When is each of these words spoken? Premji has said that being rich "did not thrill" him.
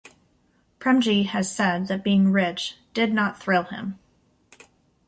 Premji 0.79 1.27
has 1.27 1.55
said 1.55 1.85
that 1.87 2.03
being 2.03 2.31
rich 2.31 2.77
"did 2.95 3.13
not 3.13 3.39
thrill" 3.39 3.65
him. 3.65 3.99